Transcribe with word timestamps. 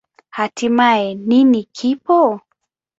Hatimaye, 0.37 1.07
nini 1.27 1.63
kipo? 1.77 2.17